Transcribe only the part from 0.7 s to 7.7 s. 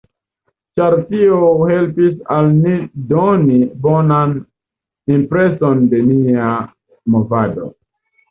Ĉar tio helpis al ni doni bonan impreson de nia movado.